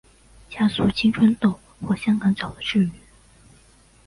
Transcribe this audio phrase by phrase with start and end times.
[0.49, 2.89] 加速青春痘或香港脚的治愈。